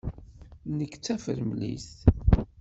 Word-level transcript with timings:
Nekk 0.77 0.93
d 0.97 1.01
tafremlit. 1.05 1.89